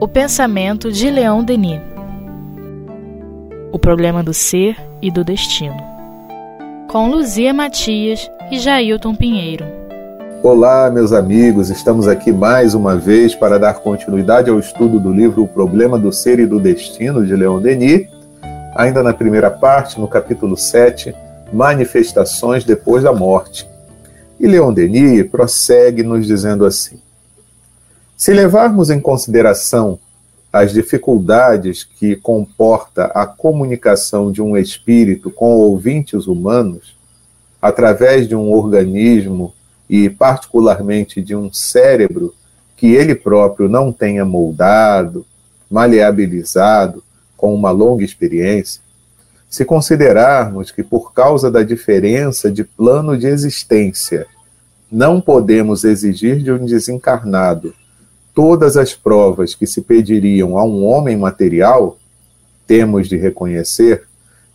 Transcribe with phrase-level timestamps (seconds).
[0.00, 1.80] O pensamento de Leão Denis.
[3.72, 5.76] O problema do ser e do destino.
[6.88, 9.64] Com Luzia Matias e Jailton Pinheiro.
[10.42, 15.42] Olá, meus amigos, estamos aqui mais uma vez para dar continuidade ao estudo do livro
[15.42, 18.06] O Problema do Ser e do Destino de Leon Denis,
[18.76, 21.14] ainda na primeira parte, no capítulo 7,
[21.52, 23.66] Manifestações depois da morte.
[24.38, 26.98] E Leon Denis prossegue nos dizendo assim:
[28.16, 29.98] Se levarmos em consideração
[30.52, 36.96] as dificuldades que comporta a comunicação de um espírito com ouvintes humanos,
[37.60, 39.52] através de um organismo
[39.90, 42.32] e, particularmente, de um cérebro
[42.76, 45.26] que ele próprio não tenha moldado,
[45.68, 47.02] maleabilizado
[47.36, 48.80] com uma longa experiência,
[49.50, 54.24] se considerarmos que, por causa da diferença de plano de existência,
[54.90, 57.74] não podemos exigir de um desencarnado
[58.34, 61.98] todas as provas que se pediriam a um homem material,
[62.66, 64.04] temos de reconhecer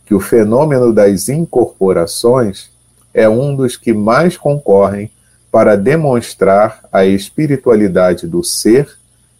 [0.04, 2.70] que o fenômeno das incorporações
[3.14, 5.10] é um dos que mais concorrem
[5.50, 8.88] para demonstrar a espiritualidade do ser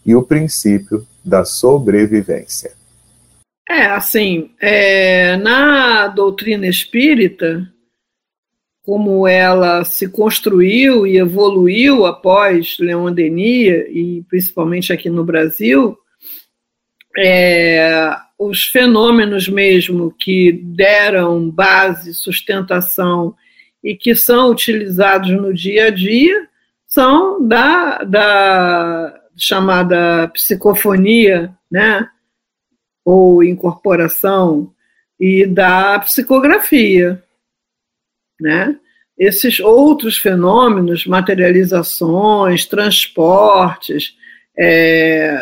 [0.04, 2.72] e o princípio da sobrevivência.
[3.68, 7.68] É, assim, é, na doutrina espírita,
[8.84, 15.96] como ela se construiu e evoluiu após Leon Denis, e principalmente aqui no Brasil,
[17.18, 23.34] é, os fenômenos mesmo que deram base, sustentação
[23.82, 26.48] e que são utilizados no dia a dia
[26.86, 32.08] são da, da chamada psicofonia, né?
[33.04, 34.72] ou incorporação,
[35.18, 37.22] e da psicografia
[38.40, 38.76] né?
[39.18, 44.14] Esses outros fenômenos, materializações, transportes,
[44.58, 45.36] é,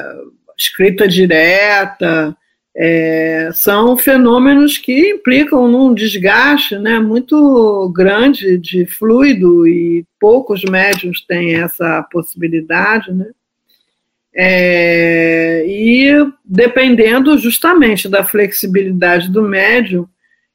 [0.57, 2.37] escrita direta,
[2.77, 11.25] é, são fenômenos que implicam num desgaste né, muito grande de fluido e poucos médiums
[11.27, 13.13] têm essa possibilidade.
[13.13, 13.27] Né?
[14.33, 16.09] É, e
[16.45, 20.09] dependendo justamente da flexibilidade do médium,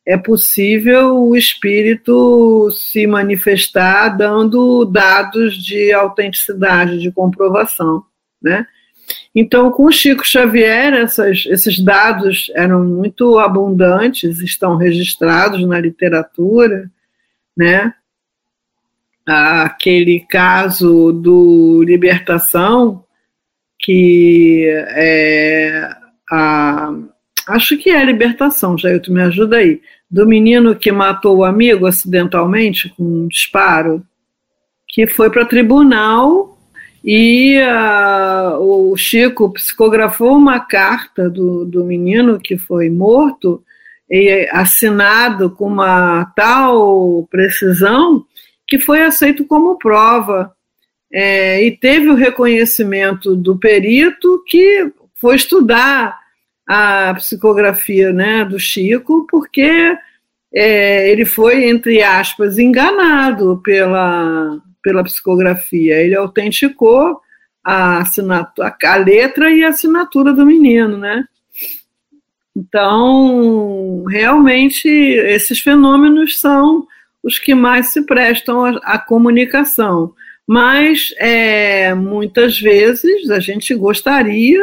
[0.05, 8.03] é possível o espírito se manifestar dando dados de autenticidade, de comprovação,
[8.41, 8.67] né?
[9.35, 16.89] Então, com Chico Xavier, essas, esses dados eram muito abundantes, estão registrados na literatura,
[17.55, 17.93] né?
[19.25, 23.05] Aquele caso do Libertação,
[23.79, 25.89] que é
[26.29, 26.93] a
[27.47, 31.85] acho que é a libertação, Jailton, me ajuda aí, do menino que matou o amigo
[31.85, 34.03] acidentalmente com um disparo,
[34.87, 36.57] que foi para tribunal
[37.03, 43.63] e uh, o Chico psicografou uma carta do, do menino que foi morto,
[44.09, 48.23] e assinado com uma tal precisão
[48.67, 50.53] que foi aceito como prova.
[51.11, 56.19] É, e teve o reconhecimento do perito que foi estudar
[56.68, 59.97] a psicografia né, do Chico, porque
[60.53, 65.96] é, ele foi, entre aspas, enganado pela, pela psicografia.
[65.96, 67.19] Ele autenticou
[67.63, 71.25] a, assinatura, a letra e a assinatura do menino, né?
[72.56, 76.85] Então, realmente, esses fenômenos são
[77.24, 80.13] os que mais se prestam à, comunicação.
[80.45, 84.62] Mas, é, muitas vezes, a gente gostaria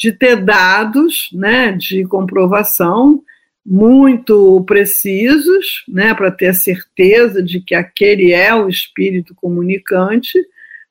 [0.00, 3.22] de ter dados né, de comprovação
[3.64, 10.32] muito precisos, né, para ter certeza de que aquele é o espírito comunicante,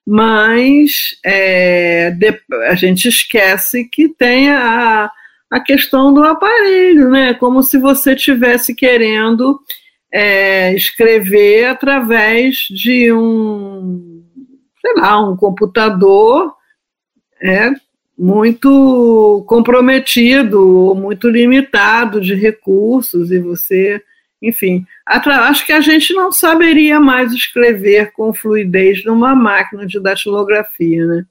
[0.06, 0.92] mas
[1.26, 5.10] é, de, a gente esquece que tem a,
[5.50, 9.60] a questão do aparelho, né, como se você tivesse querendo
[10.14, 14.24] é, escrever através de um,
[14.80, 16.54] sei lá, um computador,
[17.42, 17.72] é,
[18.20, 24.04] muito comprometido, muito limitado de recursos, e você,
[24.42, 31.06] enfim, acho que a gente não saberia mais escrever com fluidez numa máquina de datilografia,
[31.06, 31.26] né?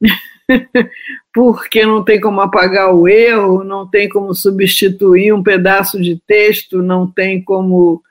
[1.30, 6.80] Porque não tem como apagar o erro, não tem como substituir um pedaço de texto,
[6.80, 8.02] não tem como,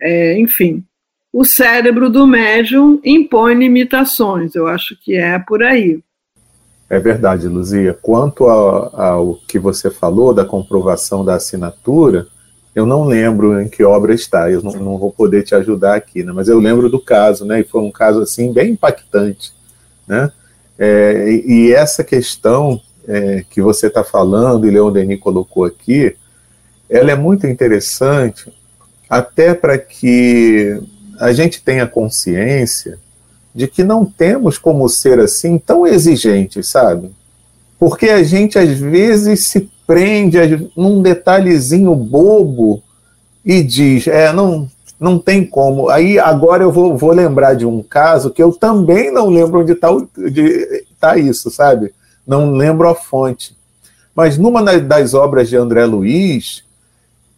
[0.00, 0.84] é, enfim.
[1.32, 6.00] O cérebro do médium impõe limitações, eu acho que é por aí.
[6.90, 7.94] É verdade, Luzia.
[7.94, 12.26] Quanto ao que você falou da comprovação da assinatura,
[12.74, 16.24] eu não lembro em que obra está, eu não, não, vou poder te ajudar aqui,
[16.24, 16.32] né?
[16.32, 17.60] mas eu lembro do caso, né?
[17.60, 19.52] E foi um caso assim bem impactante,
[20.06, 20.32] né?
[20.76, 26.16] É, e essa questão é, que você está falando e Leon Denis colocou aqui,
[26.88, 28.52] ela é muito interessante,
[29.08, 30.80] até para que
[31.20, 32.98] a gente tenha consciência
[33.54, 37.10] de que não temos como ser assim tão exigentes, sabe?
[37.78, 42.82] Porque a gente às vezes se prende num detalhezinho bobo
[43.44, 44.68] e diz, é, não,
[45.00, 45.88] não tem como.
[45.88, 49.72] Aí agora eu vou, vou lembrar de um caso que eu também não lembro onde
[49.72, 49.88] está
[51.00, 51.92] tá isso, sabe?
[52.26, 53.56] Não lembro a fonte.
[54.14, 56.62] Mas numa das obras de André Luiz,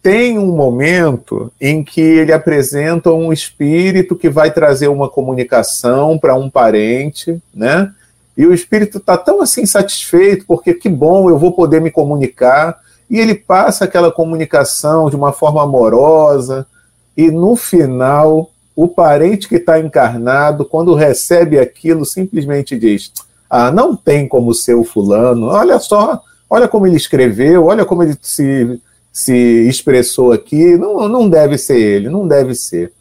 [0.03, 6.35] tem um momento em que ele apresenta um espírito que vai trazer uma comunicação para
[6.35, 7.89] um parente, né?
[8.35, 12.77] E o espírito está tão assim satisfeito, porque que bom, eu vou poder me comunicar.
[13.09, 16.67] E ele passa aquela comunicação de uma forma amorosa,
[17.15, 23.09] e no final, o parente que está encarnado, quando recebe aquilo, simplesmente diz:
[23.49, 28.03] Ah, não tem como ser o fulano, olha só, olha como ele escreveu, olha como
[28.03, 28.81] ele se
[29.13, 29.31] se
[29.69, 32.91] expressou aqui, não, não deve ser ele, não deve ser.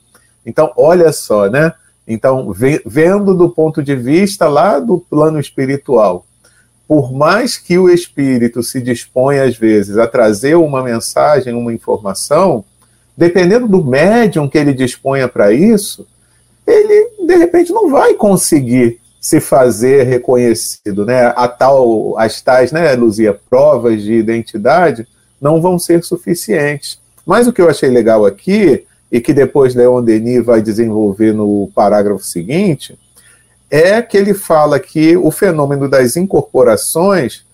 [0.44, 1.72] Então, olha só, né?
[2.06, 2.52] Então,
[2.84, 6.26] vendo do ponto de vista lá do plano espiritual,
[6.86, 12.62] por mais que o espírito se disponha, às vezes, a trazer uma mensagem, uma informação,
[13.16, 16.06] dependendo do médium que ele disponha para isso,
[16.66, 21.32] ele, de repente, não vai conseguir se fazer reconhecido, né?
[21.36, 25.06] A tal, as tais, né, Luzia, provas de identidade,
[25.42, 27.00] não vão ser suficientes.
[27.26, 31.68] Mas o que eu achei legal aqui, e que depois Leon Denis vai desenvolver no
[31.74, 32.96] parágrafo seguinte,
[33.68, 37.44] é que ele fala que o fenômeno das incorporações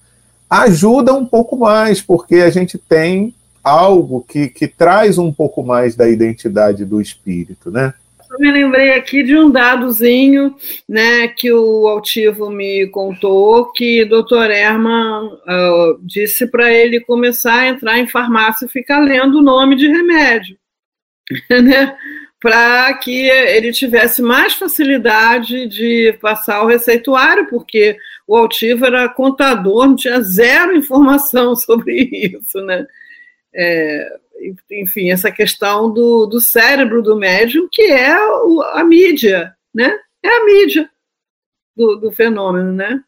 [0.49, 5.95] ajuda um pouco mais, porque a gente tem algo que, que traz um pouco mais
[5.95, 7.95] da identidade do espírito, né?
[8.31, 10.55] Eu me lembrei aqui de um dadozinho
[10.89, 17.61] né, que o Altivo me contou, que o doutor Herman uh, disse para ele começar
[17.61, 20.59] a entrar em farmácia e ficar lendo o nome de remédio,
[21.51, 21.97] né,
[22.41, 27.97] para que ele tivesse mais facilidade de passar o receituário, porque
[28.27, 32.87] o Altivo era contador, não tinha zero informação sobre isso, né?
[33.55, 34.19] É,
[34.71, 39.97] enfim, essa questão do, do cérebro do médium, que é o, a mídia, né?
[40.23, 40.89] É a mídia
[41.77, 43.01] do, do fenômeno, né?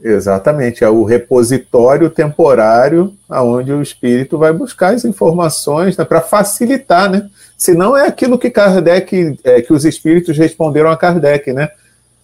[0.00, 7.08] Exatamente, é o repositório temporário aonde o espírito vai buscar as informações né, para facilitar,
[7.08, 7.30] né?
[7.56, 11.70] Senão é aquilo que Kardec, é, que os espíritos responderam a Kardec, né?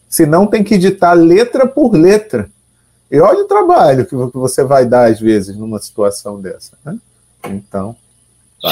[0.09, 2.51] Senão tem que ditar letra por letra.
[3.11, 6.99] E olha o trabalho que você vai dar às vezes numa situação dessa, né?
[7.45, 7.95] Então.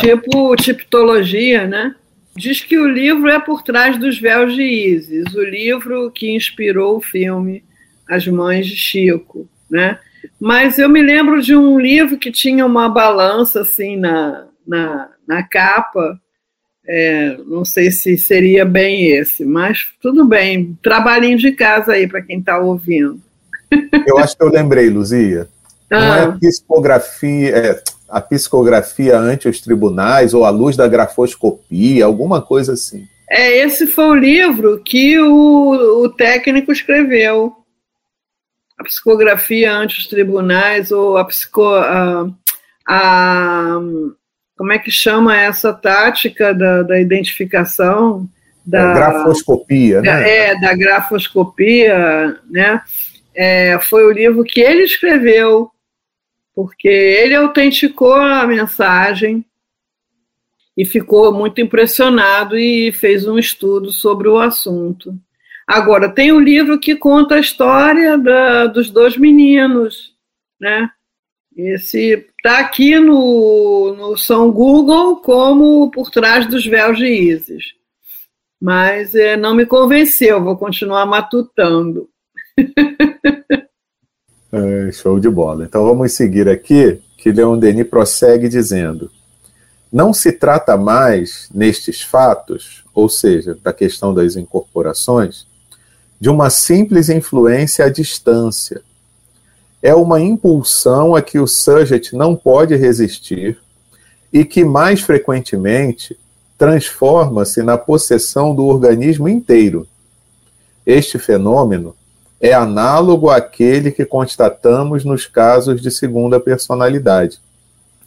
[0.00, 1.94] Tipo tipologia, né?
[2.36, 6.96] Diz que o livro é por trás dos véus de Isis, o livro que inspirou
[6.96, 7.64] o filme
[8.08, 9.98] As Mães de Chico, né?
[10.38, 15.42] Mas eu me lembro de um livro que tinha uma balança assim na, na, na
[15.42, 16.20] capa.
[16.88, 20.76] É, não sei se seria bem esse, mas tudo bem.
[20.82, 23.20] Trabalhinho de casa aí para quem está ouvindo.
[24.06, 25.48] Eu acho que eu lembrei, Luzia.
[25.90, 25.98] Ah.
[25.98, 32.40] Não é psicografia, é, a psicografia ante os tribunais ou a luz da grafoscopia, alguma
[32.40, 33.06] coisa assim.
[33.28, 37.52] É, esse foi o livro que o, o técnico escreveu.
[38.78, 42.28] A psicografia ante os tribunais ou a psico a,
[42.86, 43.80] a
[44.56, 48.28] como é que chama essa tática da, da identificação
[48.64, 50.30] da é, grafoscopia, né?
[50.30, 52.80] É, da grafoscopia, né?
[53.34, 55.70] É, foi o livro que ele escreveu
[56.56, 59.44] porque ele autenticou a mensagem
[60.74, 65.14] e ficou muito impressionado e fez um estudo sobre o assunto.
[65.66, 70.14] Agora, tem um livro que conta a história da, dos dois meninos,
[70.58, 70.88] né?
[71.54, 77.74] Esse está aqui no, no São Google como Por Trás dos Véus de Isis.
[78.60, 82.08] Mas é, não me convenceu, vou continuar matutando.
[84.52, 85.64] É, show de bola.
[85.64, 89.10] Então vamos seguir aqui, que Leon Denis prossegue dizendo:
[89.92, 95.46] não se trata mais, nestes fatos, ou seja, da questão das incorporações,
[96.20, 98.82] de uma simples influência à distância.
[99.82, 103.58] É uma impulsão a que o sujeito não pode resistir
[104.32, 106.18] e que, mais frequentemente,
[106.56, 109.86] transforma-se na possessão do organismo inteiro.
[110.84, 111.94] Este fenômeno
[112.46, 117.40] é análogo àquele que constatamos nos casos de segunda personalidade.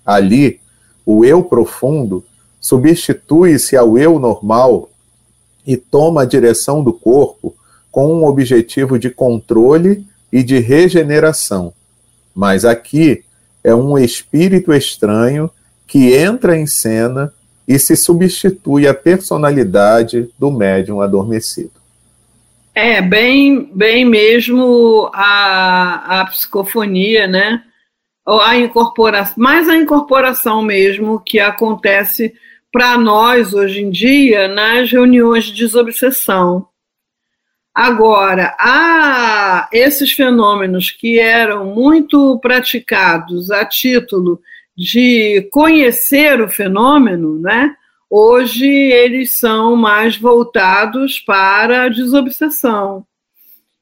[0.05, 0.59] Ali,
[1.05, 2.23] o eu profundo
[2.59, 4.89] substitui-se ao eu normal
[5.65, 7.55] e toma a direção do corpo
[7.91, 11.73] com um objetivo de controle e de regeneração.
[12.33, 13.23] Mas aqui
[13.63, 15.49] é um espírito estranho
[15.87, 17.33] que entra em cena
[17.67, 21.78] e se substitui à personalidade do médium adormecido.
[22.81, 27.61] É, bem, bem mesmo a, a psicofonia, né?
[28.25, 32.33] A incorporação, mais a incorporação mesmo que acontece
[32.71, 36.69] para nós hoje em dia nas reuniões de desobsessão.
[37.75, 44.39] Agora, há esses fenômenos que eram muito praticados a título
[44.73, 47.75] de conhecer o fenômeno, né?
[48.09, 53.05] Hoje eles são mais voltados para a desobsessão.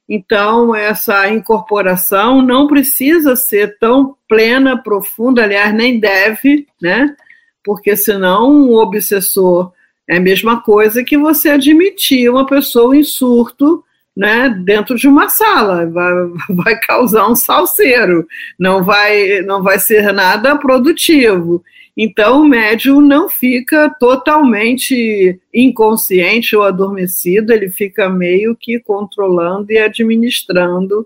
[0.08, 7.14] Então, essa incorporação não precisa ser tão plena, profunda, aliás, nem deve, né?
[7.62, 9.72] Porque senão um obsessor
[10.08, 13.84] é a mesma coisa que você admitir uma pessoa em surto
[14.16, 16.12] né, dentro de uma sala, vai,
[16.50, 18.26] vai causar um salseiro,
[18.58, 21.62] não vai, não vai ser nada produtivo.
[22.00, 29.78] Então, o médium não fica totalmente inconsciente ou adormecido, ele fica meio que controlando e
[29.78, 31.04] administrando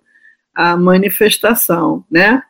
[0.55, 2.43] a manifestação, né?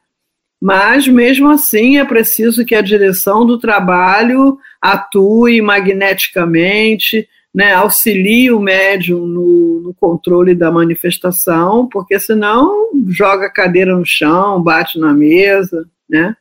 [0.61, 8.59] Mas, mesmo assim, é preciso que a direção do trabalho atue magneticamente, né, auxilie o
[8.59, 15.13] médium no, no, controle da manifestação, porque senão joga a cadeira no chão, bate na
[15.13, 16.37] mesa, né?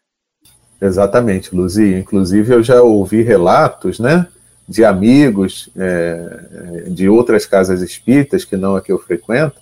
[0.82, 2.00] Exatamente, Luzia.
[2.00, 4.26] Inclusive, eu já ouvi relatos, né,
[4.68, 9.62] de amigos é, de outras casas espíritas, que não a que eu frequento,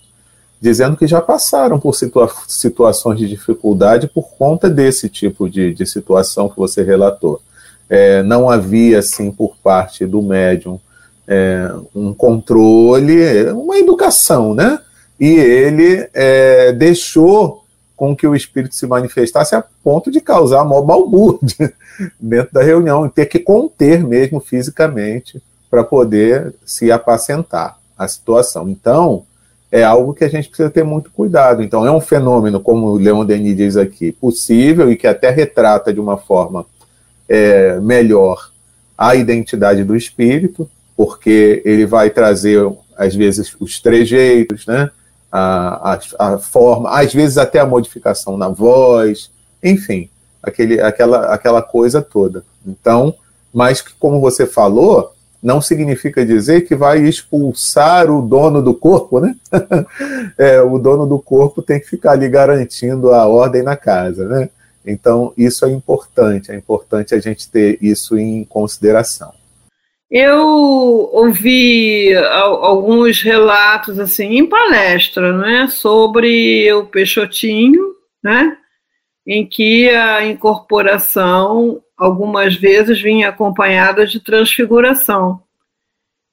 [0.62, 5.86] dizendo que já passaram por situa situações de dificuldade por conta desse tipo de, de
[5.86, 7.42] situação que você relatou.
[7.90, 10.80] É, não havia, assim, por parte do médium,
[11.28, 14.80] é, um controle, uma educação, né?
[15.20, 17.59] E ele é, deixou
[18.00, 21.74] com que o espírito se manifestasse a ponto de causar maior balbúrdia
[22.18, 28.70] dentro da reunião, e ter que conter mesmo fisicamente para poder se apacentar a situação.
[28.70, 29.24] Então,
[29.70, 31.62] é algo que a gente precisa ter muito cuidado.
[31.62, 35.94] Então, é um fenômeno, como o Leon Denis diz aqui, possível e que até retrata
[35.94, 36.66] de uma forma
[37.28, 38.50] é, melhor
[38.98, 42.66] a identidade do espírito, porque ele vai trazer,
[42.98, 44.90] às vezes, os trejeitos, né?
[45.32, 46.00] A, a,
[46.34, 49.30] a, forma, às vezes até a modificação na voz,
[49.64, 50.10] enfim,
[50.42, 52.44] aquele, aquela, aquela coisa toda.
[52.66, 53.14] Então,
[53.54, 59.36] mas como você falou, não significa dizer que vai expulsar o dono do corpo, né?
[60.38, 64.50] é, o dono do corpo tem que ficar ali garantindo a ordem na casa, né?
[64.86, 69.34] Então, isso é importante, é importante a gente ter isso em consideração.
[70.12, 70.40] Eu
[71.14, 78.58] ouvi alguns relatos assim em palestra, né, sobre o Peixotinho, né,
[79.26, 85.44] em que a incorporação algumas vezes vinha acompanhada de transfiguração.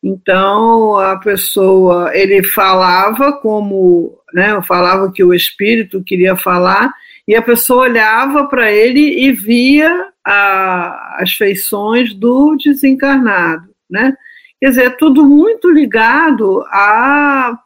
[0.02, 6.95] Então a pessoa, ele falava como, né, falava que o espírito queria falar
[7.26, 14.16] e a pessoa olhava para ele e via a, as feições do desencarnado, né?
[14.61, 17.59] Quer dizer, tudo muito ligado a,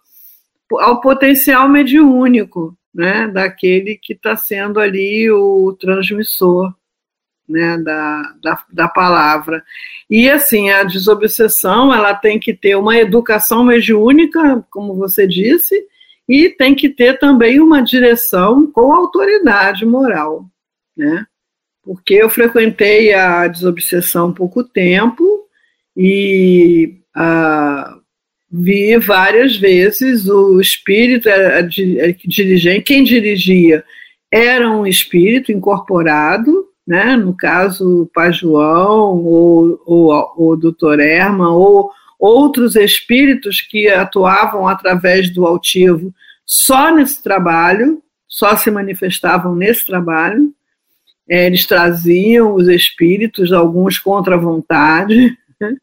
[0.72, 3.28] ao potencial mediúnico, né?
[3.28, 6.74] Daquele que está sendo ali o transmissor,
[7.48, 7.76] né?
[7.78, 9.62] Da, da, da palavra.
[10.08, 15.86] E assim, a desobsessão, ela tem que ter uma educação mediúnica, como você disse,
[16.30, 20.46] e tem que ter também uma direção com autoridade moral,
[20.96, 21.26] né?
[21.82, 25.24] porque eu frequentei a desobsessão pouco tempo
[25.96, 27.96] e ah,
[28.48, 33.82] vi várias vezes o espírito a, a, dirigente, quem dirigia
[34.30, 37.16] era um espírito incorporado, né?
[37.16, 41.90] no caso o Pai João ou, ou, o Doutor Erma ou
[42.20, 50.52] outros espíritos que atuavam através do altivo só nesse trabalho, só se manifestavam nesse trabalho,
[51.28, 55.36] é, eles traziam os espíritos, alguns contra a vontade,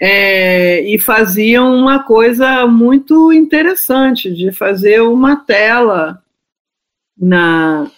[0.00, 6.22] é, e faziam uma coisa muito interessante, de fazer uma tela,
[7.16, 7.90] na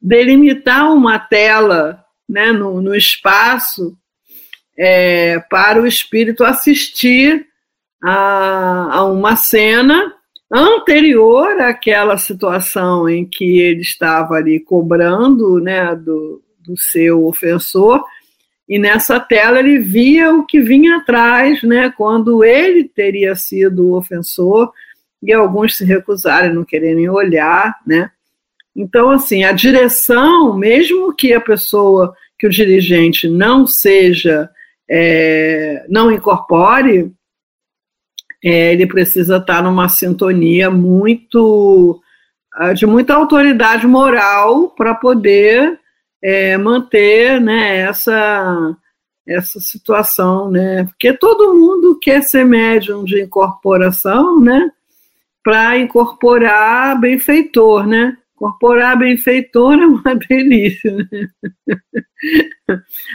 [0.00, 3.98] delimitar uma tela né, no, no espaço
[4.82, 7.46] é, para o espírito assistir
[8.02, 10.10] a, a uma cena
[10.50, 18.02] anterior àquela situação em que ele estava ali cobrando né, do, do seu ofensor,
[18.66, 23.98] e nessa tela ele via o que vinha atrás, né, quando ele teria sido o
[23.98, 24.72] ofensor,
[25.22, 28.10] e alguns se recusarem, não quererem olhar, né?
[28.74, 34.48] Então, assim, a direção, mesmo que a pessoa, que o dirigente não seja,
[34.90, 37.12] é, não incorpore,
[38.42, 42.00] é, ele precisa estar numa sintonia muito
[42.54, 45.78] ah, de muita autoridade moral para poder
[46.22, 48.76] é, manter né, essa,
[49.26, 50.84] essa situação, né?
[50.84, 54.70] Porque todo mundo quer ser médium de incorporação, né?
[55.44, 58.16] Para incorporar benfeitor, né?
[58.40, 60.96] Incorporar benfeitor é uma delícia.
[60.96, 61.28] Né?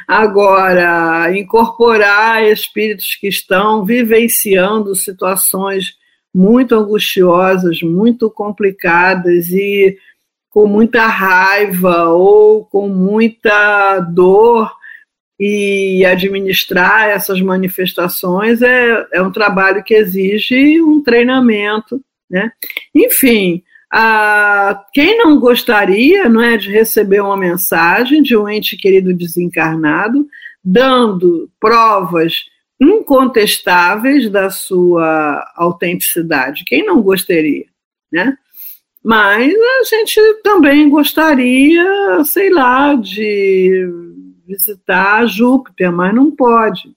[0.08, 5.98] Agora, incorporar espíritos que estão vivenciando situações
[6.32, 9.98] muito angustiosas, muito complicadas e
[10.52, 14.72] com muita raiva ou com muita dor
[15.40, 22.52] e administrar essas manifestações é, é um trabalho que exige um treinamento, né?
[22.94, 23.64] Enfim,
[23.98, 30.28] a, quem não gostaria, não é, de receber uma mensagem de um ente querido desencarnado
[30.62, 32.44] dando provas
[32.82, 36.66] incontestáveis da sua autenticidade.
[36.66, 37.68] Quem não gostaria,
[38.12, 38.38] né?
[39.02, 43.88] Mas a gente também gostaria, sei lá, de
[44.46, 46.94] visitar Júpiter, mas não pode.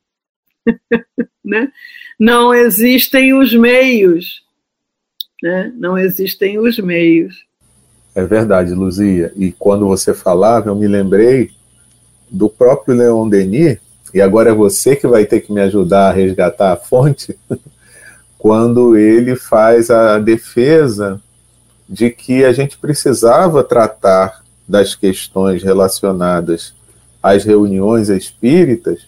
[1.45, 1.71] né?
[2.19, 4.48] Não existem os meios.
[5.43, 5.73] Né?
[5.77, 7.47] Não existem os meios.
[8.15, 9.33] É verdade, Luzia.
[9.37, 11.51] E quando você falava, eu me lembrei
[12.31, 13.79] do próprio Leon Denis,
[14.13, 17.39] e agora é você que vai ter que me ajudar a resgatar a fonte,
[18.39, 21.21] quando ele faz a defesa
[21.89, 26.75] de que a gente precisava tratar das questões relacionadas
[27.23, 29.07] às reuniões espíritas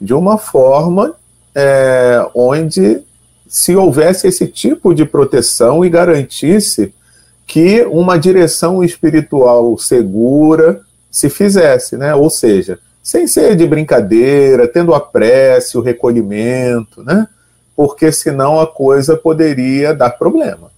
[0.00, 1.14] de uma forma
[1.54, 3.02] é, onde
[3.48, 6.94] se houvesse esse tipo de proteção e garantisse
[7.46, 12.14] que uma direção espiritual segura se fizesse, né?
[12.14, 17.26] Ou seja, sem ser de brincadeira, tendo a prece, o recolhimento, né?
[17.74, 20.70] Porque senão a coisa poderia dar problema.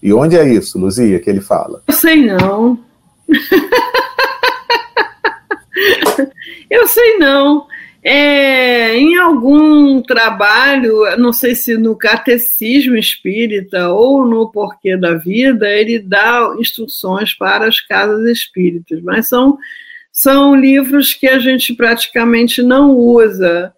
[0.00, 1.82] E onde é isso, Luzia, que ele fala?
[1.88, 2.78] Eu sei não.
[6.70, 7.66] Eu sei não.
[8.02, 15.68] É, em algum trabalho, não sei se no Catecismo Espírita ou no Porquê da Vida,
[15.68, 19.58] ele dá instruções para as casas espíritas, mas são
[20.20, 23.72] são livros que a gente praticamente não usa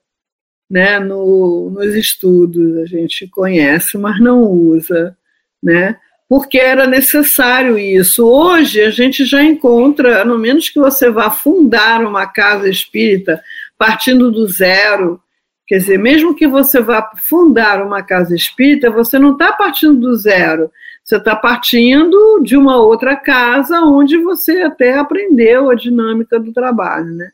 [0.70, 2.78] né, no, nos estudos.
[2.78, 5.14] A gente conhece, mas não usa,
[5.62, 5.98] né?
[6.26, 8.24] Porque era necessário isso.
[8.24, 13.42] Hoje a gente já encontra, no menos que você vá fundar uma casa espírita
[13.80, 15.18] partindo do zero,
[15.66, 20.14] quer dizer, mesmo que você vá fundar uma casa espírita, você não está partindo do
[20.16, 20.70] zero
[21.10, 27.06] você está partindo de uma outra casa onde você até aprendeu a dinâmica do trabalho,
[27.06, 27.30] né?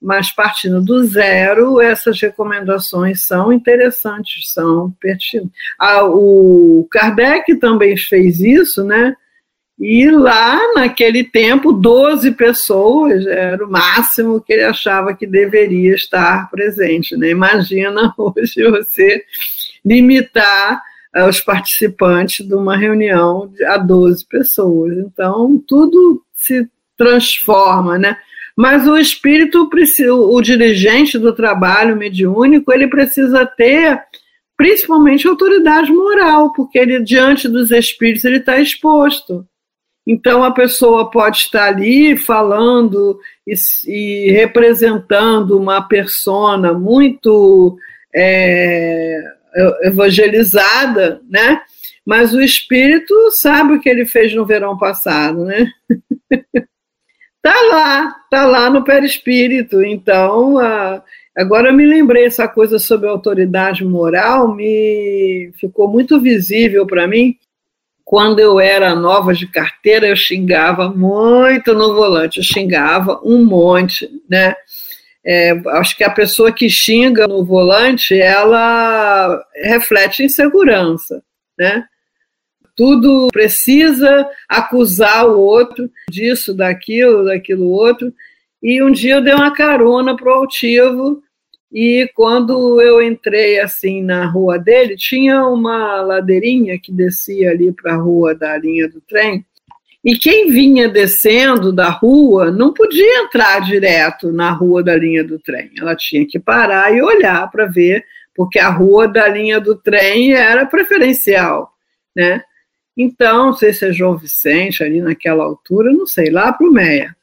[0.00, 5.50] Mas partindo do zero, essas recomendações são interessantes, são pertinentes.
[5.76, 9.16] Ah, o Kardec também fez isso, né?
[9.80, 16.50] E lá, naquele tempo, 12 pessoas era o máximo que ele achava que deveria estar
[16.50, 17.16] presente.
[17.16, 17.30] Né?
[17.30, 19.22] Imagina hoje você
[19.84, 20.82] limitar
[21.28, 24.96] os participantes de uma reunião a 12 pessoas.
[24.98, 28.16] Então, tudo se transforma, né?
[28.56, 29.70] Mas o espírito,
[30.10, 34.02] o dirigente do trabalho mediúnico, ele precisa ter
[34.56, 39.46] principalmente autoridade moral, porque ele, diante dos espíritos, ele está exposto.
[40.08, 43.52] Então, a pessoa pode estar ali falando e,
[43.86, 47.76] e representando uma persona muito
[48.14, 49.22] é,
[49.82, 51.60] evangelizada, né?
[52.06, 55.70] Mas o espírito sabe o que ele fez no verão passado, né?
[57.42, 59.82] tá lá, tá lá no perispírito.
[59.82, 60.56] Então,
[61.36, 67.36] agora eu me lembrei essa coisa sobre autoridade moral, me ficou muito visível para mim.
[68.08, 74.08] Quando eu era nova de carteira, eu xingava muito no volante, eu xingava um monte,
[74.26, 74.54] né?
[75.22, 81.22] É, acho que a pessoa que xinga no volante, ela reflete insegurança,
[81.58, 81.84] né?
[82.74, 88.10] Tudo precisa acusar o outro disso, daquilo, daquilo outro.
[88.62, 91.22] E um dia eu dei uma carona pro altivo
[91.70, 97.94] e quando eu entrei assim na rua dele, tinha uma ladeirinha que descia ali para
[97.94, 99.44] a rua da linha do trem.
[100.02, 105.38] E quem vinha descendo da rua não podia entrar direto na rua da linha do
[105.38, 105.70] trem.
[105.78, 108.04] Ela tinha que parar e olhar para ver,
[108.34, 111.70] porque a rua da linha do trem era preferencial.
[112.16, 112.42] né?
[112.96, 116.72] Então, não sei se é João Vicente ali naquela altura, não sei, lá para o
[116.72, 117.14] Meia.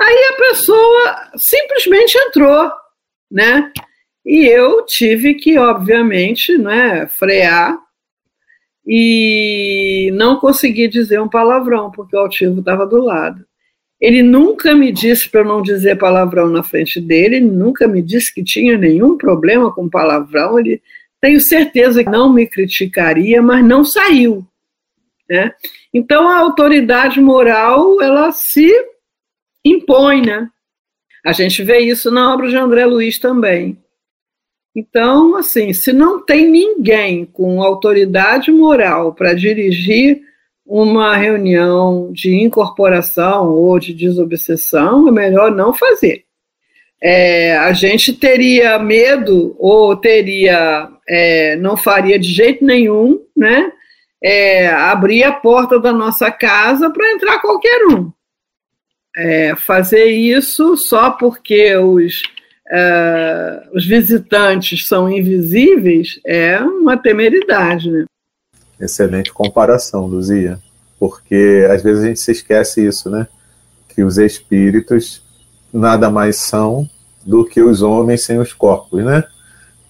[0.00, 2.70] Aí a pessoa simplesmente entrou,
[3.30, 3.72] né?
[4.28, 7.78] E eu tive que, obviamente, né, frear
[8.86, 13.42] e não consegui dizer um palavrão, porque o altivo estava do lado.
[13.98, 18.34] Ele nunca me disse para não dizer palavrão na frente dele, ele nunca me disse
[18.34, 20.82] que tinha nenhum problema com palavrão, ele
[21.22, 24.46] tenho certeza que não me criticaria, mas não saiu.
[25.26, 25.54] Né?
[25.92, 28.70] Então a autoridade moral ela se
[29.64, 30.50] impõe, né?
[31.24, 33.78] A gente vê isso na obra de André Luiz também.
[34.74, 40.20] Então, assim, se não tem ninguém com autoridade moral para dirigir
[40.64, 46.24] uma reunião de incorporação ou de desobsessão, é melhor não fazer.
[47.00, 53.72] É, a gente teria medo ou teria, é, não faria de jeito nenhum, né?
[54.22, 58.12] É, abrir a porta da nossa casa para entrar qualquer um.
[59.16, 62.22] É, fazer isso só porque os
[62.68, 67.90] uh, os visitantes são invisíveis é uma temeridade.
[67.90, 68.04] Né?
[68.80, 70.58] Excelente comparação, Luzia,
[70.98, 73.26] porque às vezes a gente se esquece isso, né?
[73.88, 75.22] Que os espíritos
[75.72, 76.88] nada mais são
[77.24, 79.24] do que os homens sem os corpos, né?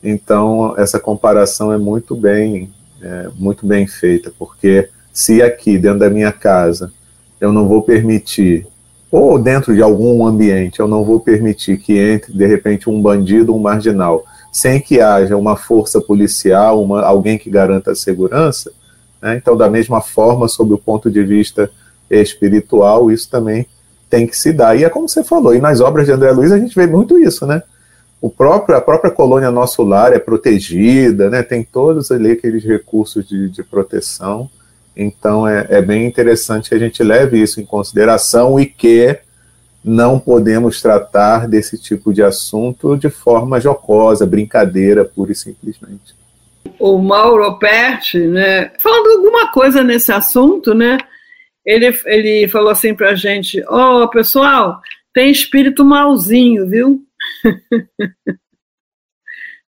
[0.02, 6.10] Então essa comparação é muito bem, é, muito bem feita, porque se aqui dentro da
[6.10, 6.92] minha casa
[7.40, 8.66] eu não vou permitir
[9.10, 13.54] ou dentro de algum ambiente, eu não vou permitir que entre, de repente, um bandido,
[13.54, 18.70] um marginal, sem que haja uma força policial, uma, alguém que garanta a segurança.
[19.20, 19.36] Né?
[19.36, 21.70] Então, da mesma forma, sob o ponto de vista
[22.10, 23.66] espiritual, isso também
[24.10, 24.76] tem que se dar.
[24.76, 27.18] E é como você falou, e nas obras de André Luiz a gente vê muito
[27.18, 27.62] isso, né?
[28.20, 31.42] O próprio, a própria colônia Nosso Lar é protegida, né?
[31.42, 34.50] tem todos ali aqueles recursos de, de proteção.
[34.98, 39.16] Então é, é bem interessante que a gente leve isso em consideração e que
[39.84, 46.18] não podemos tratar desse tipo de assunto de forma jocosa, brincadeira, pura e simplesmente.
[46.80, 50.98] O Mauro Perti, né, falando alguma coisa nesse assunto, né,
[51.64, 54.80] ele, ele falou assim para a gente, ó, oh, pessoal,
[55.14, 57.00] tem espírito malzinho, viu?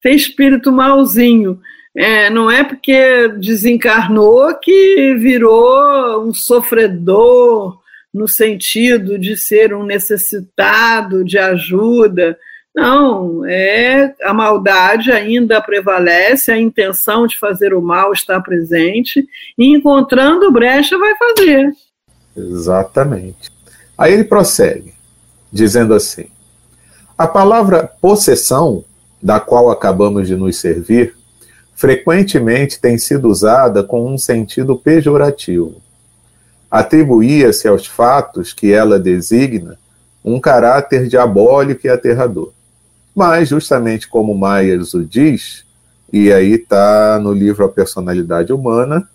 [0.02, 1.60] tem espírito malzinho.
[2.00, 7.80] É, não é porque desencarnou que virou um sofredor
[8.14, 12.38] no sentido de ser um necessitado de ajuda.
[12.76, 19.66] Não, é a maldade ainda prevalece, a intenção de fazer o mal está presente, e
[19.66, 21.72] encontrando brecha vai fazer.
[22.36, 23.52] Exatamente.
[23.98, 24.94] Aí ele prossegue,
[25.52, 26.28] dizendo assim:
[27.18, 28.86] a palavra possessão,
[29.20, 31.17] da qual acabamos de nos servir,
[31.78, 35.76] frequentemente tem sido usada com um sentido pejorativo.
[36.72, 39.78] Atribuía-se aos fatos que ela designa
[40.26, 42.52] um caráter diabólico e aterrador.
[43.16, 45.66] Mas, justamente como Myers o diz,
[46.12, 49.08] e aí está no livro A Personalidade Humana,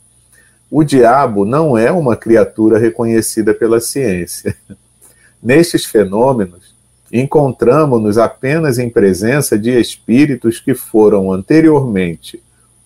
[0.70, 4.54] o diabo não é uma criatura reconhecida pela ciência.
[5.42, 6.76] Nestes fenômenos,
[7.12, 12.40] encontramos-nos apenas em presença de espíritos que foram anteriormente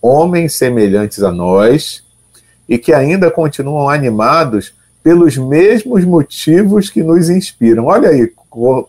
[0.07, 2.03] homens semelhantes a nós
[2.67, 7.85] e que ainda continuam animados pelos mesmos motivos que nos inspiram.
[7.85, 8.31] Olha aí,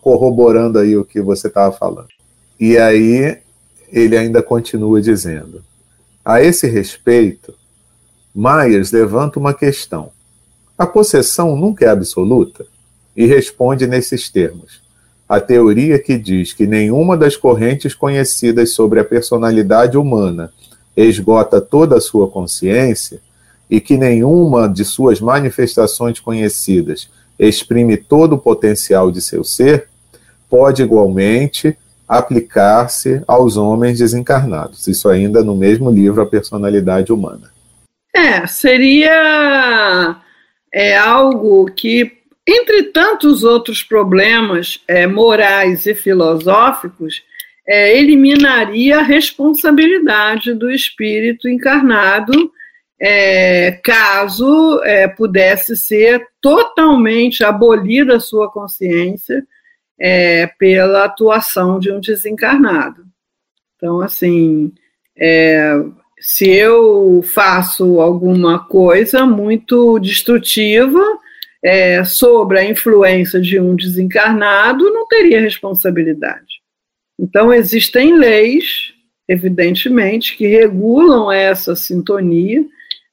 [0.01, 2.07] corroborando aí o que você estava falando.
[2.59, 3.37] E aí
[3.91, 5.63] ele ainda continua dizendo:
[6.23, 7.53] a esse respeito,
[8.35, 10.11] Myers levanta uma questão.
[10.77, 12.65] A possessão nunca é absoluta?
[13.15, 14.81] E responde nesses termos.
[15.27, 20.51] A teoria que diz que nenhuma das correntes conhecidas sobre a personalidade humana
[20.95, 23.19] esgota toda a sua consciência
[23.69, 29.87] e que nenhuma de suas manifestações conhecidas exprime todo o potencial de seu ser,
[30.49, 34.87] pode igualmente aplicar-se aos homens desencarnados.
[34.87, 37.51] Isso ainda no mesmo livro A Personalidade Humana.
[38.13, 40.17] É, seria
[40.73, 42.11] é, algo que,
[42.47, 47.21] entre tantos outros problemas é, morais e filosóficos,
[47.69, 52.51] é, eliminaria a responsabilidade do espírito encarnado
[52.99, 59.45] é, caso é, pudesse ser totalmente abolida a sua consciência
[59.99, 63.05] é, pela atuação de um desencarnado.
[63.75, 64.73] Então, assim,
[65.15, 65.79] é,
[66.19, 71.01] se eu faço alguma coisa muito destrutiva
[71.63, 76.48] é, sobre a influência de um desencarnado, não teria responsabilidade.
[77.19, 78.93] Então, existem leis,
[79.27, 82.65] evidentemente, que regulam essa sintonia,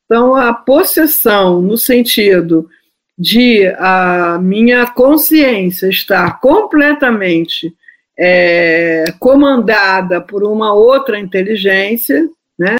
[0.04, 2.70] Então, a possessão, no sentido
[3.18, 7.74] de a minha consciência estar completamente
[8.16, 12.76] é, comandada por uma outra inteligência, né,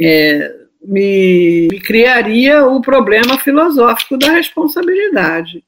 [0.00, 5.62] é, me, me criaria o problema filosófico da responsabilidade.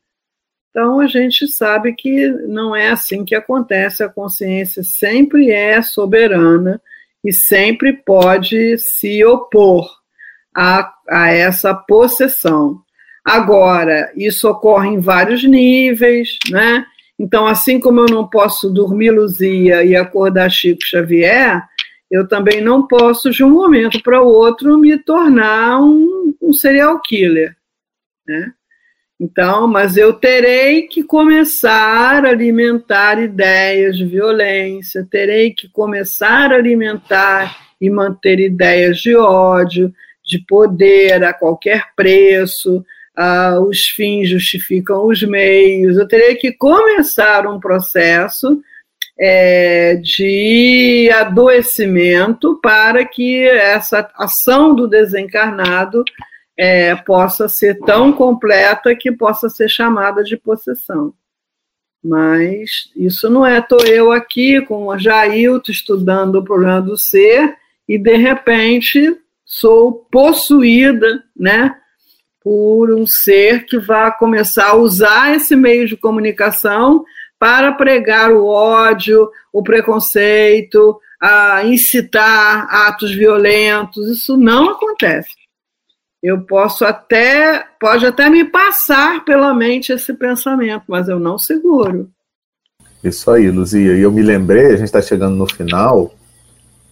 [0.72, 6.80] Então, a gente sabe que não é assim que acontece, a consciência sempre é soberana
[7.22, 9.86] e sempre pode se opor
[10.56, 12.80] a, a essa possessão.
[13.22, 16.86] Agora, isso ocorre em vários níveis, né?
[17.18, 21.62] Então, assim como eu não posso dormir Luzia e acordar Chico Xavier,
[22.10, 26.98] eu também não posso, de um momento para o outro, me tornar um, um serial
[27.02, 27.54] killer,
[28.26, 28.54] né?
[29.22, 36.56] Então, mas eu terei que começar a alimentar ideias de violência, terei que começar a
[36.56, 42.84] alimentar e manter ideias de ódio, de poder a qualquer preço,
[43.16, 45.96] ah, os fins justificam os meios.
[45.96, 48.60] Eu terei que começar um processo
[49.16, 56.02] é, de adoecimento para que essa ação do desencarnado
[56.56, 61.14] é, possa ser tão completa que possa ser chamada de possessão.
[62.04, 67.56] Mas isso não é, estou eu aqui com a Jailton estudando o problema do ser
[67.88, 71.76] e de repente sou possuída, né,
[72.42, 77.04] por um ser que vai começar a usar esse meio de comunicação
[77.38, 84.08] para pregar o ódio, o preconceito, a incitar atos violentos.
[84.08, 85.41] Isso não acontece.
[86.22, 92.08] Eu posso até, pode até me passar pela mente esse pensamento, mas eu não seguro.
[93.02, 93.96] Isso aí, Luzia.
[93.96, 96.14] E eu me lembrei, a gente está chegando no final,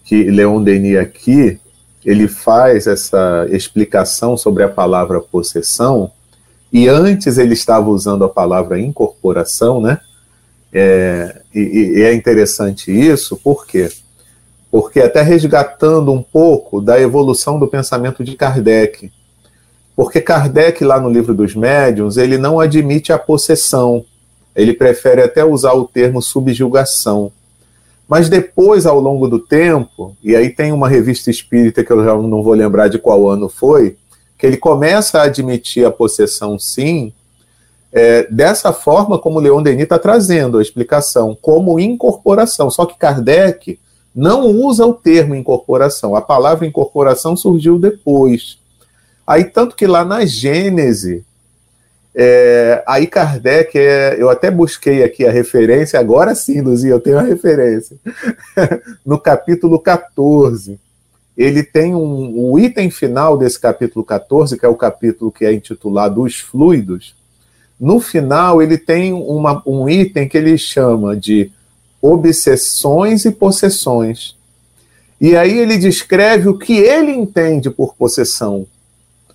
[0.04, 1.60] que Leon Denis aqui,
[2.04, 6.10] ele faz essa explicação sobre a palavra possessão,
[6.72, 10.00] e antes ele estava usando a palavra incorporação, né?
[10.72, 13.90] É, e, e, é interessante isso, por quê?
[14.70, 19.10] Porque até resgatando um pouco da evolução do pensamento de Kardec.
[20.00, 24.02] Porque Kardec, lá no livro dos médiuns, ele não admite a possessão.
[24.56, 27.30] Ele prefere até usar o termo subjugação.
[28.08, 32.16] Mas depois, ao longo do tempo, e aí tem uma revista espírita que eu já
[32.16, 33.98] não vou lembrar de qual ano foi,
[34.38, 37.12] que ele começa a admitir a possessão sim,
[37.92, 42.70] é, dessa forma como Leon Denis está trazendo a explicação, como incorporação.
[42.70, 43.78] Só que Kardec
[44.16, 46.16] não usa o termo incorporação.
[46.16, 48.59] A palavra incorporação surgiu depois.
[49.26, 51.24] Aí, tanto que lá na Gênese,
[52.14, 57.18] é, aí Kardec, é, eu até busquei aqui a referência, agora sim, Luzia, eu tenho
[57.18, 57.96] a referência.
[59.06, 60.78] no capítulo 14,
[61.36, 65.52] ele tem um, o item final desse capítulo 14, que é o capítulo que é
[65.52, 67.14] intitulado Os Fluidos.
[67.78, 71.50] No final, ele tem uma, um item que ele chama de
[72.02, 74.36] obsessões e possessões.
[75.20, 78.66] E aí ele descreve o que ele entende por possessão.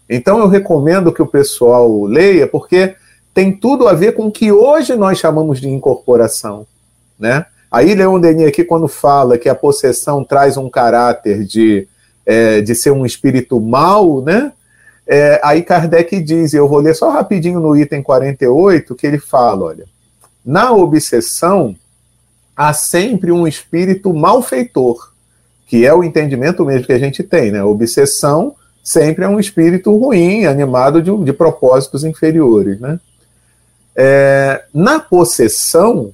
[0.10, 2.96] Então eu recomendo que o pessoal leia, porque
[3.34, 6.66] tem tudo a ver com o que hoje nós chamamos de incorporação,
[7.20, 7.46] né?
[7.70, 11.88] Aí Leon Denis aqui quando fala que a possessão traz um caráter de,
[12.26, 14.54] é, de ser um espírito mau, né?
[15.08, 19.20] É, aí Kardec diz, e eu vou ler só rapidinho no item 48, que ele
[19.20, 19.86] fala, olha,
[20.44, 21.76] na obsessão
[22.56, 25.12] há sempre um espírito malfeitor,
[25.68, 27.64] que é o entendimento mesmo que a gente tem, né?
[27.64, 28.56] Obsessão
[28.86, 32.80] sempre é um espírito ruim, animado de, de propósitos inferiores.
[32.80, 33.00] Né?
[33.96, 36.14] É, na possessão,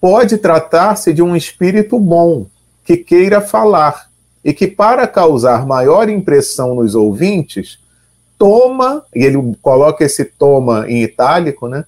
[0.00, 2.46] pode tratar-se de um espírito bom,
[2.84, 4.10] que queira falar,
[4.44, 7.78] e que, para causar maior impressão nos ouvintes,
[8.36, 11.84] toma, e ele coloca esse toma em itálico, né?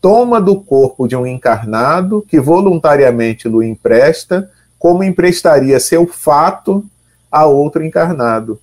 [0.00, 6.82] Toma do corpo de um encarnado que voluntariamente lhe empresta, como emprestaria seu fato
[7.30, 8.58] a outro encarnado.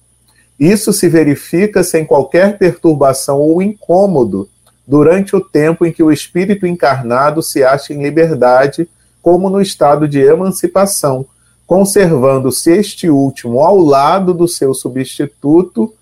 [0.60, 4.50] Isso se verifica sem qualquer perturbação ou incômodo
[4.88, 8.88] durante o tempo em que o espírito encarnado se acha em liberdade,
[9.22, 11.26] como no estado de emancipação,
[11.66, 15.94] conservando-se este último ao lado do seu substituto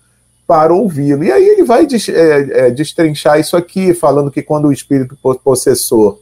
[0.46, 1.24] para ouvi-lo.
[1.24, 6.20] E aí ele vai é, é, destrinchar isso aqui, falando que quando o espírito possessor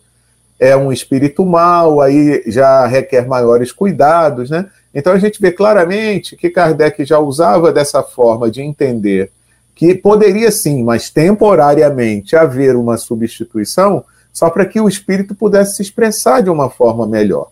[0.59, 4.71] é um espírito mau, aí já requer maiores cuidados, né?
[4.95, 9.31] Então a gente vê claramente que Kardec já usava dessa forma de entender
[9.75, 15.83] que poderia sim, mas temporariamente, haver uma substituição só para que o espírito pudesse se
[15.83, 17.49] expressar de uma forma melhor.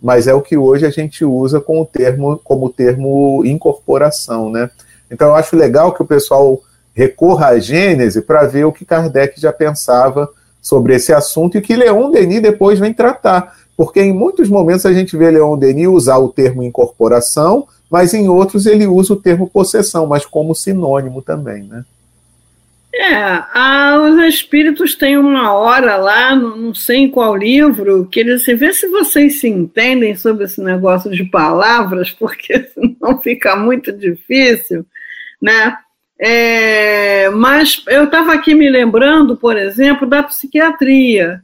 [0.00, 4.70] Mas é o que hoje a gente usa com o termo, como termo incorporação, né?
[5.10, 6.60] Então eu acho legal que o pessoal
[6.94, 10.28] recorra à Gênese para ver o que Kardec já pensava
[10.60, 13.56] sobre esse assunto e que Leon Denis depois vem tratar.
[13.76, 18.28] Porque em muitos momentos a gente vê Leon Denis usar o termo incorporação, mas em
[18.28, 21.84] outros ele usa o termo possessão, mas como sinônimo também, né?
[22.98, 28.40] É, a, os espíritos têm uma hora lá, não sei em qual livro, que eles
[28.40, 33.92] assim, vê se vocês se entendem sobre esse negócio de palavras, porque senão fica muito
[33.92, 34.86] difícil,
[35.40, 35.76] né?
[36.18, 41.42] É, mas eu estava aqui me lembrando, por exemplo, da psiquiatria,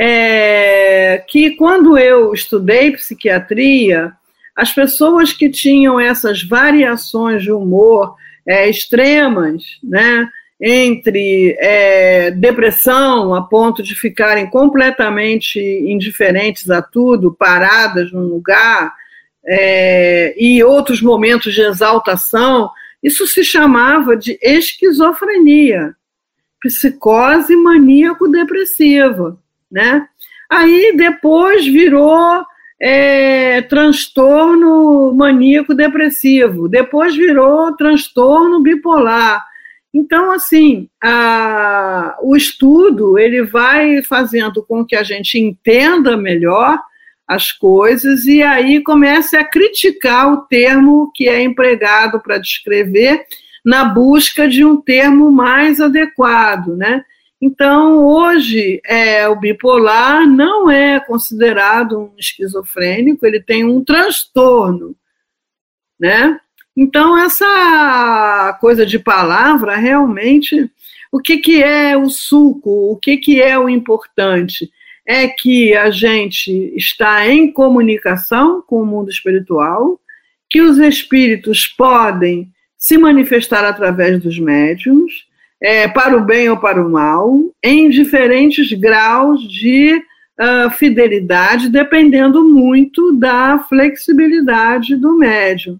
[0.00, 4.12] é, que quando eu estudei psiquiatria,
[4.54, 8.14] as pessoas que tinham essas variações de humor
[8.46, 10.28] é, extremas, né?
[10.60, 18.92] entre é, depressão a ponto de ficarem completamente indiferentes a tudo, paradas num lugar,
[19.46, 22.70] é, e outros momentos de exaltação,
[23.02, 25.94] isso se chamava de esquizofrenia,
[26.60, 29.38] psicose maníaco-depressiva,
[29.70, 30.06] né?
[30.50, 32.44] Aí depois virou
[32.80, 39.44] é, transtorno maníaco-depressivo, depois virou transtorno bipolar,
[39.92, 46.78] então, assim, a, o estudo ele vai fazendo com que a gente entenda melhor
[47.26, 53.22] as coisas e aí comece a criticar o termo que é empregado para descrever
[53.64, 57.04] na busca de um termo mais adequado, né?
[57.40, 64.96] Então, hoje, é, o bipolar não é considerado um esquizofrênico, ele tem um transtorno,
[65.98, 66.40] né?
[66.76, 70.70] Então, essa coisa de palavra, realmente,
[71.12, 74.70] o que, que é o suco, o que, que é o importante?
[75.06, 79.98] É que a gente está em comunicação com o mundo espiritual,
[80.50, 85.27] que os espíritos podem se manifestar através dos médiums,
[85.60, 92.44] é, para o bem ou para o mal, em diferentes graus de uh, fidelidade, dependendo
[92.44, 95.78] muito da flexibilidade do médium.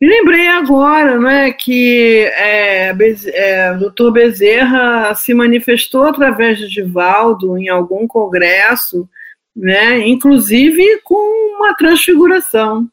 [0.00, 2.94] Me lembrei agora né, que é,
[3.34, 9.08] é, o doutor Bezerra se manifestou através de Divaldo em algum congresso,
[9.56, 12.88] né, inclusive com uma transfiguração.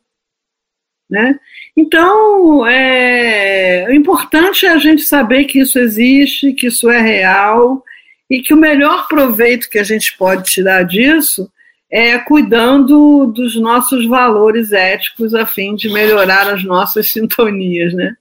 [1.09, 1.39] Né?
[1.77, 7.83] Então, é, o importante é a gente saber que isso existe, que isso é real
[8.29, 11.49] e que o melhor proveito que a gente pode tirar disso
[11.91, 18.15] é, cuidando dos nossos valores éticos a fim de melhorar as nossas sintonias, né?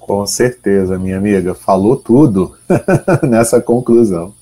[0.00, 2.56] Com certeza, minha amiga, falou tudo
[3.22, 4.34] nessa conclusão.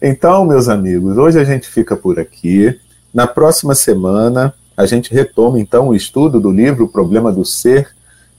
[0.00, 2.78] Então, meus amigos, hoje a gente fica por aqui.
[3.14, 7.88] Na próxima semana, a gente retoma então o estudo do livro O Problema do Ser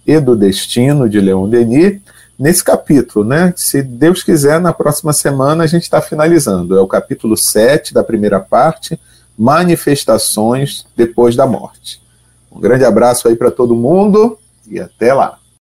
[0.06, 2.00] e do Destino, de Leon Denis,
[2.38, 3.54] nesse capítulo, né?
[3.56, 6.78] Se Deus quiser, na próxima semana a gente está finalizando.
[6.78, 9.00] É o capítulo 7 da primeira parte
[9.38, 12.02] manifestações depois da morte.
[12.52, 15.40] Um grande abraço aí para todo mundo e até lá.